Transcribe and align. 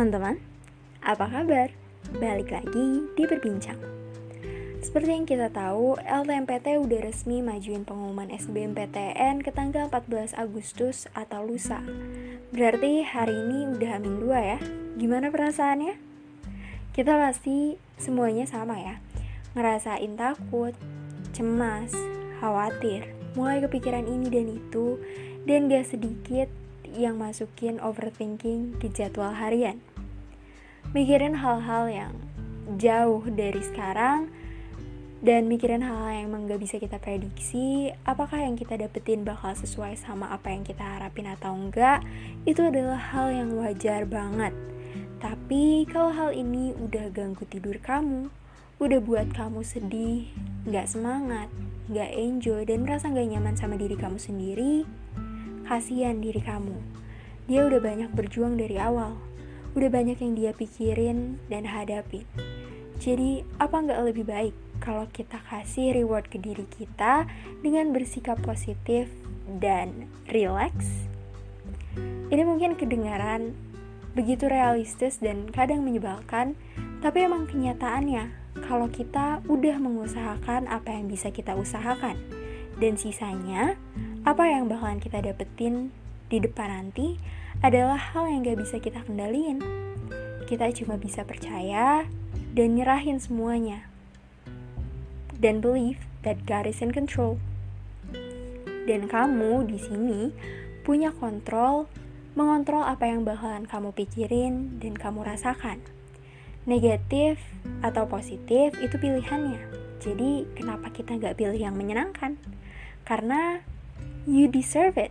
teman-teman, 0.00 0.40
apa 1.04 1.28
kabar? 1.28 1.68
Balik 2.24 2.56
lagi 2.56 3.04
di 3.12 3.22
Berbincang. 3.28 3.76
Seperti 4.80 5.12
yang 5.12 5.28
kita 5.28 5.52
tahu, 5.52 6.00
LTMPT 6.00 6.80
udah 6.80 7.04
resmi 7.04 7.44
majuin 7.44 7.84
pengumuman 7.84 8.32
SBMPTN 8.32 9.44
ke 9.44 9.52
tanggal 9.52 9.92
14 9.92 10.32
Agustus 10.40 11.04
atau 11.12 11.44
lusa. 11.44 11.84
Berarti 12.48 13.04
hari 13.04 13.44
ini 13.44 13.76
udah 13.76 14.00
amin 14.00 14.24
dua 14.24 14.56
ya. 14.56 14.58
Gimana 14.96 15.28
perasaannya? 15.28 15.92
Kita 16.96 17.20
pasti 17.20 17.76
semuanya 18.00 18.48
sama 18.48 18.80
ya. 18.80 19.04
Ngerasain 19.52 20.16
takut, 20.16 20.72
cemas, 21.36 21.92
khawatir. 22.40 23.04
Mulai 23.36 23.60
kepikiran 23.68 24.08
ini 24.08 24.32
dan 24.32 24.48
itu 24.48 24.96
Dan 25.44 25.68
gak 25.68 25.92
sedikit 25.92 26.48
yang 26.96 27.18
masukin 27.18 27.78
overthinking 27.82 28.78
di 28.78 28.88
jadwal 28.90 29.34
harian. 29.34 29.78
Mikirin 30.90 31.38
hal-hal 31.38 31.86
yang 31.90 32.14
jauh 32.78 33.22
dari 33.26 33.62
sekarang 33.62 34.30
dan 35.20 35.52
mikirin 35.52 35.84
hal-hal 35.84 36.08
yang 36.16 36.26
emang 36.32 36.48
gak 36.48 36.60
bisa 36.64 36.80
kita 36.80 36.96
prediksi 36.96 37.92
apakah 38.08 38.40
yang 38.40 38.56
kita 38.56 38.80
dapetin 38.80 39.20
bakal 39.20 39.52
sesuai 39.52 40.00
sama 40.00 40.32
apa 40.32 40.48
yang 40.48 40.64
kita 40.64 40.80
harapin 40.80 41.28
atau 41.28 41.52
enggak 41.52 42.00
itu 42.48 42.64
adalah 42.64 42.96
hal 42.96 43.28
yang 43.28 43.52
wajar 43.60 44.08
banget 44.08 44.56
tapi 45.20 45.84
kalau 45.84 46.08
hal 46.08 46.32
ini 46.32 46.72
udah 46.72 47.12
ganggu 47.12 47.44
tidur 47.44 47.76
kamu 47.84 48.32
udah 48.80 49.00
buat 49.04 49.28
kamu 49.36 49.60
sedih 49.60 50.32
gak 50.64 50.88
semangat 50.88 51.52
gak 51.92 52.10
enjoy 52.16 52.64
dan 52.64 52.88
merasa 52.88 53.12
gak 53.12 53.28
nyaman 53.28 53.60
sama 53.60 53.76
diri 53.76 54.00
kamu 54.00 54.16
sendiri 54.16 54.88
Kasihan 55.70 56.18
diri 56.18 56.42
kamu. 56.42 56.82
Dia 57.46 57.62
udah 57.62 57.78
banyak 57.78 58.10
berjuang 58.10 58.58
dari 58.58 58.74
awal. 58.74 59.14
Udah 59.78 59.86
banyak 59.86 60.18
yang 60.18 60.34
dia 60.34 60.50
pikirin 60.50 61.38
dan 61.46 61.62
hadapin. 61.62 62.26
Jadi, 62.98 63.46
apa 63.62 63.78
nggak 63.78 64.02
lebih 64.02 64.26
baik 64.26 64.50
kalau 64.82 65.06
kita 65.14 65.38
kasih 65.46 65.94
reward 65.94 66.26
ke 66.26 66.42
diri 66.42 66.66
kita 66.66 67.22
dengan 67.62 67.94
bersikap 67.94 68.42
positif 68.42 69.06
dan 69.62 70.10
relax? 70.26 71.06
Ini 72.34 72.42
mungkin 72.42 72.74
kedengaran 72.74 73.54
begitu 74.18 74.50
realistis 74.50 75.22
dan 75.22 75.54
kadang 75.54 75.86
menyebalkan, 75.86 76.58
tapi 76.98 77.30
emang 77.30 77.46
kenyataannya 77.46 78.58
kalau 78.66 78.90
kita 78.90 79.38
udah 79.46 79.78
mengusahakan 79.78 80.66
apa 80.66 80.98
yang 80.98 81.06
bisa 81.06 81.30
kita 81.30 81.54
usahakan, 81.54 82.18
dan 82.82 82.98
sisanya 82.98 83.78
apa 84.20 84.44
yang 84.44 84.68
bakalan 84.68 85.00
kita 85.00 85.24
dapetin 85.24 85.96
di 86.28 86.44
depan 86.44 86.68
nanti 86.68 87.16
adalah 87.64 87.96
hal 87.96 88.28
yang 88.28 88.44
gak 88.44 88.60
bisa 88.60 88.76
kita 88.76 89.00
kendaliin. 89.08 89.64
Kita 90.44 90.68
cuma 90.76 91.00
bisa 91.00 91.24
percaya 91.24 92.04
dan 92.52 92.68
nyerahin 92.76 93.16
semuanya. 93.16 93.88
Dan 95.40 95.64
believe 95.64 96.04
that 96.20 96.44
God 96.44 96.68
is 96.68 96.84
in 96.84 96.92
control. 96.92 97.40
Dan 98.84 99.08
kamu 99.08 99.64
di 99.64 99.80
sini 99.80 100.20
punya 100.84 101.16
kontrol 101.16 101.88
mengontrol 102.36 102.84
apa 102.84 103.08
yang 103.08 103.24
bakalan 103.24 103.64
kamu 103.64 103.96
pikirin 103.96 104.76
dan 104.84 105.00
kamu 105.00 105.24
rasakan. 105.24 105.80
Negatif 106.68 107.40
atau 107.80 108.04
positif 108.04 108.76
itu 108.84 109.00
pilihannya. 109.00 109.64
Jadi 109.96 110.44
kenapa 110.52 110.92
kita 110.92 111.16
nggak 111.16 111.40
pilih 111.40 111.56
yang 111.56 111.72
menyenangkan? 111.72 112.36
Karena 113.08 113.64
You 114.30 114.46
deserve 114.46 114.94
it. 114.94 115.10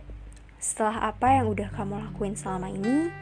Setelah 0.56 1.12
apa 1.12 1.28
yang 1.28 1.52
udah 1.52 1.68
kamu 1.76 2.08
lakuin 2.08 2.40
selama 2.40 2.72
ini, 2.72 3.12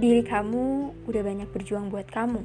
diri 0.00 0.24
kamu 0.24 0.96
udah 1.04 1.22
banyak 1.28 1.44
berjuang 1.52 1.92
buat 1.92 2.08
kamu. 2.08 2.40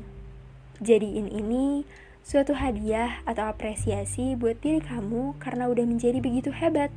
Jadiin 0.84 1.32
ini 1.32 1.88
suatu 2.20 2.52
hadiah 2.52 3.24
atau 3.24 3.48
apresiasi 3.48 4.36
buat 4.36 4.60
diri 4.60 4.84
kamu 4.84 5.40
karena 5.40 5.72
udah 5.72 5.88
menjadi 5.88 6.20
begitu 6.20 6.52
hebat. 6.52 6.92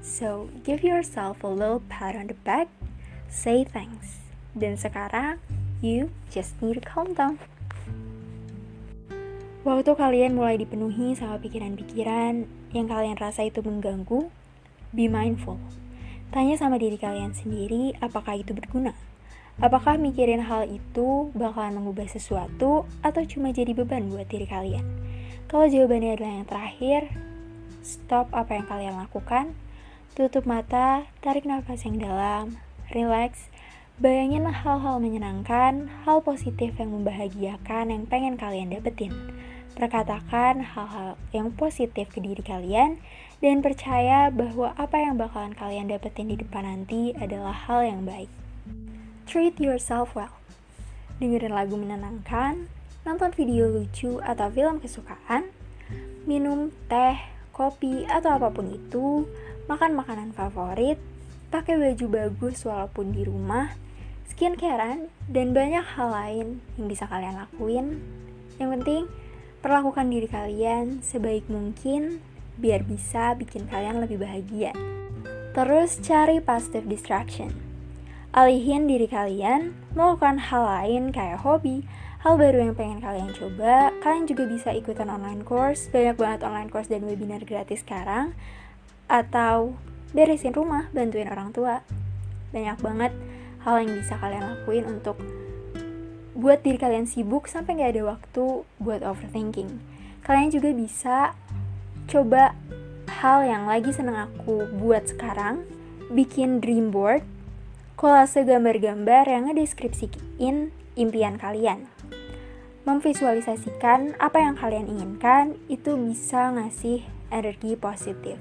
So, 0.00 0.48
give 0.64 0.80
yourself 0.80 1.44
a 1.44 1.50
little 1.52 1.84
pat 1.92 2.16
on 2.16 2.32
the 2.32 2.38
back, 2.48 2.72
say 3.28 3.60
thanks. 3.60 4.24
Dan 4.56 4.80
sekarang, 4.80 5.36
you 5.84 6.08
just 6.32 6.56
need 6.64 6.80
to 6.80 6.84
calm 6.88 7.12
down. 7.12 7.36
Waktu 9.68 9.92
kalian 9.92 10.32
mulai 10.32 10.56
dipenuhi 10.56 11.12
sama 11.12 11.36
pikiran-pikiran 11.44 12.63
yang 12.74 12.90
kalian 12.90 13.16
rasa 13.16 13.46
itu 13.46 13.62
mengganggu, 13.62 14.28
be 14.90 15.06
mindful. 15.06 15.56
Tanya 16.34 16.58
sama 16.58 16.82
diri 16.82 16.98
kalian 16.98 17.30
sendiri 17.30 17.94
apakah 18.02 18.34
itu 18.34 18.50
berguna. 18.50 18.92
Apakah 19.62 19.94
mikirin 19.94 20.42
hal 20.42 20.66
itu 20.66 21.30
bakalan 21.30 21.78
mengubah 21.78 22.10
sesuatu 22.10 22.90
atau 23.06 23.22
cuma 23.22 23.54
jadi 23.54 23.70
beban 23.70 24.10
buat 24.10 24.26
diri 24.26 24.50
kalian? 24.50 24.82
Kalau 25.46 25.70
jawabannya 25.70 26.18
adalah 26.18 26.32
yang 26.42 26.48
terakhir, 26.50 27.00
stop 27.86 28.34
apa 28.34 28.58
yang 28.58 28.66
kalian 28.66 28.94
lakukan, 28.98 29.54
tutup 30.18 30.42
mata, 30.42 31.06
tarik 31.22 31.46
nafas 31.46 31.86
yang 31.86 32.02
dalam, 32.02 32.58
relax, 32.90 33.46
bayangin 34.02 34.50
hal-hal 34.50 34.98
menyenangkan, 34.98 35.86
hal 36.02 36.18
positif 36.26 36.74
yang 36.82 36.90
membahagiakan 36.90 37.94
yang 37.94 38.02
pengen 38.10 38.34
kalian 38.34 38.74
dapetin. 38.74 39.14
Perkatakan 39.74 40.62
hal-hal 40.62 41.18
yang 41.34 41.50
positif 41.50 42.06
ke 42.14 42.22
diri 42.22 42.40
kalian 42.46 43.02
dan 43.42 43.58
percaya 43.58 44.30
bahwa 44.30 44.70
apa 44.78 45.02
yang 45.02 45.18
bakalan 45.18 45.50
kalian 45.50 45.90
dapetin 45.90 46.30
di 46.30 46.38
depan 46.38 46.62
nanti 46.62 47.10
adalah 47.18 47.52
hal 47.52 47.82
yang 47.82 48.06
baik. 48.06 48.30
Treat 49.26 49.58
yourself 49.58 50.14
well. 50.14 50.30
Dengerin 51.18 51.50
lagu 51.50 51.74
menenangkan, 51.74 52.70
nonton 53.02 53.30
video 53.34 53.66
lucu 53.66 54.22
atau 54.22 54.46
film 54.48 54.78
kesukaan, 54.78 55.50
minum 56.24 56.70
teh, 56.86 57.18
kopi, 57.50 58.06
atau 58.06 58.38
apa 58.38 58.54
pun 58.54 58.70
itu, 58.70 59.26
makan 59.66 59.98
makanan 59.98 60.30
favorit, 60.32 60.98
pakai 61.50 61.78
baju 61.78 62.06
bagus 62.10 62.62
walaupun 62.62 63.10
di 63.14 63.26
rumah, 63.26 63.74
skincarean, 64.30 65.10
dan 65.30 65.54
banyak 65.54 65.82
hal 65.82 66.08
lain 66.10 66.46
yang 66.78 66.86
bisa 66.86 67.06
kalian 67.06 67.38
lakuin. 67.38 68.02
Yang 68.58 68.70
penting, 68.80 69.02
Perlakukan 69.64 70.12
diri 70.12 70.28
kalian 70.28 71.00
sebaik 71.00 71.48
mungkin 71.48 72.20
biar 72.60 72.84
bisa 72.84 73.32
bikin 73.32 73.64
kalian 73.64 73.96
lebih 73.96 74.20
bahagia. 74.20 74.76
Terus 75.56 76.04
cari 76.04 76.36
positive 76.44 76.84
distraction. 76.84 77.48
Alihin 78.36 78.84
diri 78.84 79.08
kalian 79.08 79.72
melakukan 79.96 80.36
hal 80.52 80.68
lain 80.68 81.16
kayak 81.16 81.40
hobi, 81.40 81.80
hal 82.20 82.36
baru 82.36 82.68
yang 82.68 82.76
pengen 82.76 83.00
kalian 83.00 83.32
coba. 83.32 83.88
Kalian 84.04 84.28
juga 84.28 84.44
bisa 84.44 84.68
ikutan 84.76 85.08
online 85.08 85.40
course, 85.40 85.88
banyak 85.88 86.20
banget 86.20 86.44
online 86.44 86.68
course 86.68 86.92
dan 86.92 87.00
webinar 87.08 87.40
gratis 87.48 87.80
sekarang. 87.80 88.36
Atau 89.08 89.80
beresin 90.12 90.52
rumah, 90.52 90.92
bantuin 90.92 91.32
orang 91.32 91.56
tua. 91.56 91.80
Banyak 92.52 92.84
banget 92.84 93.16
hal 93.64 93.80
yang 93.80 93.96
bisa 93.96 94.20
kalian 94.20 94.44
lakuin 94.44 94.84
untuk 94.92 95.16
buat 96.34 96.66
diri 96.66 96.76
kalian 96.76 97.06
sibuk 97.06 97.46
sampai 97.46 97.78
nggak 97.78 97.92
ada 97.94 98.02
waktu 98.18 98.44
buat 98.82 99.00
overthinking. 99.06 99.78
Kalian 100.26 100.50
juga 100.50 100.70
bisa 100.74 101.16
coba 102.10 102.58
hal 103.08 103.46
yang 103.46 103.64
lagi 103.70 103.94
seneng 103.94 104.18
aku 104.18 104.66
buat 104.76 105.06
sekarang, 105.08 105.62
bikin 106.10 106.58
dream 106.58 106.90
board, 106.90 107.22
kolase 107.94 108.42
gambar-gambar 108.42 109.24
yang 109.30 109.48
ngedeskripsiin 109.48 110.74
impian 110.98 111.38
kalian. 111.38 111.86
Memvisualisasikan 112.84 114.20
apa 114.20 114.44
yang 114.44 114.60
kalian 114.60 114.92
inginkan 114.92 115.56
itu 115.72 115.96
bisa 115.96 116.52
ngasih 116.52 117.06
energi 117.32 117.80
positif. 117.80 118.36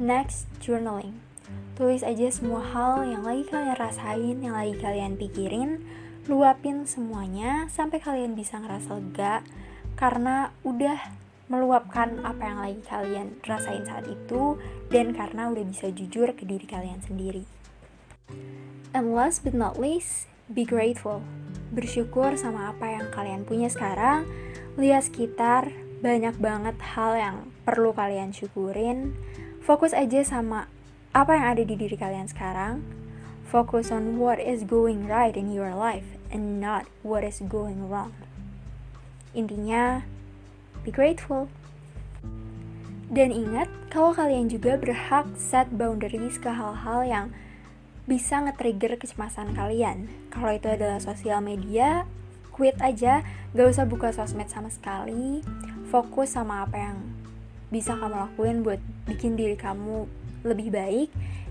Next, 0.00 0.48
journaling. 0.64 1.20
Tulis 1.76 2.00
aja 2.00 2.32
semua 2.32 2.64
hal 2.64 3.04
yang 3.04 3.24
lagi 3.24 3.44
kalian 3.52 3.76
rasain, 3.76 4.36
yang 4.40 4.56
lagi 4.56 4.80
kalian 4.80 5.20
pikirin, 5.20 5.84
luapin 6.28 6.84
semuanya 6.84 7.70
sampai 7.72 8.02
kalian 8.02 8.36
bisa 8.36 8.60
ngerasa 8.60 9.00
lega 9.00 9.40
karena 9.96 10.52
udah 10.66 10.98
meluapkan 11.50 12.22
apa 12.22 12.42
yang 12.46 12.58
lagi 12.62 12.82
kalian 12.86 13.28
rasain 13.42 13.82
saat 13.82 14.06
itu 14.06 14.60
dan 14.92 15.16
karena 15.16 15.50
udah 15.50 15.64
bisa 15.66 15.88
jujur 15.90 16.30
ke 16.36 16.46
diri 16.46 16.66
kalian 16.68 17.02
sendiri. 17.02 17.48
And 18.94 19.14
last 19.14 19.42
but 19.42 19.56
not 19.56 19.78
least, 19.78 20.30
be 20.46 20.62
grateful. 20.62 21.24
Bersyukur 21.74 22.38
sama 22.38 22.70
apa 22.70 22.86
yang 22.90 23.06
kalian 23.10 23.42
punya 23.42 23.66
sekarang. 23.66 24.26
Lihat 24.78 25.10
sekitar, 25.10 25.74
banyak 26.02 26.38
banget 26.38 26.78
hal 26.94 27.12
yang 27.18 27.36
perlu 27.66 27.90
kalian 27.94 28.30
syukurin. 28.30 29.14
Fokus 29.62 29.90
aja 29.94 30.22
sama 30.22 30.70
apa 31.10 31.34
yang 31.34 31.46
ada 31.58 31.62
di 31.66 31.74
diri 31.74 31.98
kalian 31.98 32.30
sekarang 32.30 32.99
Focus 33.50 33.90
on 33.90 34.22
what 34.22 34.38
is 34.38 34.62
going 34.62 35.10
right 35.10 35.34
in 35.34 35.50
your 35.50 35.74
life 35.74 36.06
and 36.30 36.62
not 36.62 36.86
what 37.02 37.26
is 37.26 37.42
going 37.42 37.90
wrong. 37.90 38.14
Intinya, 39.34 40.06
be 40.86 40.94
grateful. 40.94 41.50
Dan 43.10 43.34
ingat, 43.34 43.66
kalau 43.90 44.14
kalian 44.14 44.46
juga 44.46 44.78
berhak 44.78 45.26
set 45.34 45.66
boundaries 45.74 46.38
ke 46.38 46.46
hal-hal 46.46 47.02
yang 47.02 47.26
bisa 48.06 48.38
nge-trigger 48.38 48.94
kecemasan 48.94 49.50
kalian. 49.58 50.06
Kalau 50.30 50.54
itu 50.54 50.70
adalah 50.70 51.02
sosial 51.02 51.42
media, 51.42 52.06
quit 52.54 52.78
aja, 52.78 53.26
gak 53.50 53.66
usah 53.66 53.82
buka 53.82 54.14
sosmed 54.14 54.46
sama 54.46 54.70
sekali. 54.70 55.42
Fokus 55.90 56.38
sama 56.38 56.62
apa 56.62 56.78
yang 56.78 57.02
bisa 57.74 57.98
kamu 57.98 58.14
lakuin 58.14 58.62
buat 58.62 58.78
bikin 59.10 59.34
diri 59.34 59.58
kamu 59.58 60.06
lebih 60.46 60.72
baik. 60.72 61.08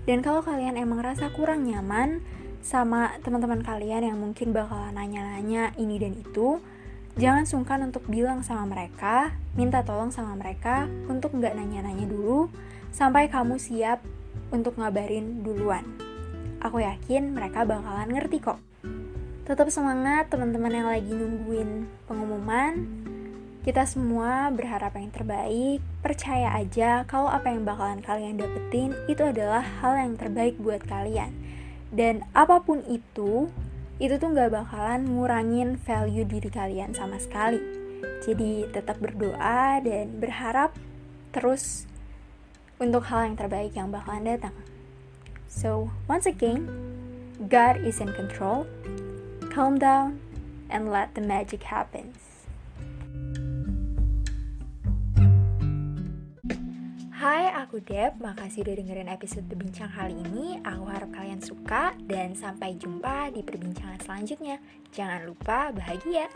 Dan 0.08 0.24
kalau 0.24 0.40
kalian 0.40 0.80
emang 0.80 1.04
rasa 1.04 1.30
kurang 1.30 1.68
nyaman 1.68 2.24
sama 2.60 3.16
teman-teman 3.24 3.64
kalian 3.64 4.04
yang 4.04 4.18
mungkin 4.20 4.52
bakalan 4.52 4.92
nanya-nanya 4.92 5.72
ini 5.80 5.96
dan 5.96 6.12
itu, 6.16 6.60
jangan 7.16 7.48
sungkan 7.48 7.80
untuk 7.84 8.04
bilang 8.08 8.44
sama 8.44 8.68
mereka, 8.68 9.32
minta 9.56 9.80
tolong 9.80 10.12
sama 10.12 10.36
mereka 10.36 10.88
untuk 11.08 11.32
nggak 11.36 11.56
nanya-nanya 11.56 12.04
dulu 12.04 12.52
sampai 12.92 13.30
kamu 13.32 13.56
siap 13.56 14.04
untuk 14.50 14.76
ngabarin 14.76 15.40
duluan. 15.40 15.86
Aku 16.60 16.84
yakin 16.84 17.32
mereka 17.32 17.64
bakalan 17.64 18.12
ngerti 18.12 18.44
kok. 18.44 18.60
Tetap 19.48 19.72
semangat 19.72 20.28
teman-teman 20.28 20.70
yang 20.70 20.88
lagi 20.92 21.10
nungguin 21.10 21.88
pengumuman. 22.04 22.99
Kita 23.60 23.84
semua 23.84 24.48
berharap 24.48 24.96
yang 24.96 25.12
terbaik. 25.12 25.84
Percaya 26.00 26.56
aja 26.56 27.04
kalau 27.04 27.28
apa 27.28 27.52
yang 27.52 27.68
bakalan 27.68 28.00
kalian 28.00 28.40
dapetin 28.40 28.96
itu 29.04 29.20
adalah 29.20 29.60
hal 29.60 30.00
yang 30.00 30.16
terbaik 30.16 30.56
buat 30.56 30.80
kalian. 30.88 31.36
Dan 31.92 32.24
apa 32.32 32.64
pun 32.64 32.80
itu, 32.88 33.52
itu 34.00 34.14
tuh 34.16 34.32
gak 34.32 34.56
bakalan 34.56 35.04
ngurangin 35.12 35.76
value 35.76 36.24
diri 36.24 36.48
kalian 36.48 36.96
sama 36.96 37.20
sekali. 37.20 37.60
Jadi 38.24 38.64
tetap 38.72 38.96
berdoa 38.96 39.76
dan 39.84 40.16
berharap 40.16 40.72
terus 41.36 41.84
untuk 42.80 43.12
hal 43.12 43.28
yang 43.28 43.36
terbaik 43.36 43.76
yang 43.76 43.92
bakalan 43.92 44.24
datang. 44.24 44.56
So, 45.52 45.92
once 46.08 46.24
again, 46.24 46.64
God 47.36 47.76
is 47.84 48.00
in 48.00 48.16
control. 48.16 48.64
Calm 49.52 49.76
down 49.76 50.16
and 50.72 50.88
let 50.88 51.12
the 51.12 51.20
magic 51.20 51.68
happen. 51.68 52.16
Hai, 57.20 57.52
aku 57.52 57.84
Deb. 57.84 58.16
Makasih 58.16 58.64
udah 58.64 58.80
dengerin 58.80 59.12
episode 59.12 59.44
Berbincang 59.44 59.92
kali 59.92 60.16
ini. 60.24 60.56
Aku 60.64 60.88
harap 60.88 61.12
kalian 61.12 61.36
suka 61.44 61.92
dan 62.08 62.32
sampai 62.32 62.80
jumpa 62.80 63.28
di 63.36 63.44
perbincangan 63.44 64.00
selanjutnya. 64.00 64.56
Jangan 64.88 65.28
lupa 65.28 65.68
bahagia. 65.68 66.32